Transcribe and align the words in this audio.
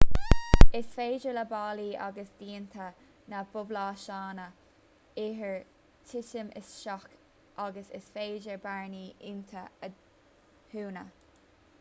is 0.77 0.85
féidir 0.93 1.33
le 1.37 1.41
ballaí 1.49 1.89
agus 2.05 2.31
díonta 2.39 2.85
na 3.33 3.41
bpluaiseanna 3.51 4.47
oighir 5.25 5.53
titim 6.13 6.49
isteach 6.63 7.05
agus 7.67 7.93
is 8.01 8.09
féidir 8.17 8.63
bearnaí 8.65 9.05
iontu 9.35 9.67
a 9.89 9.93
dhúnadh 9.95 11.17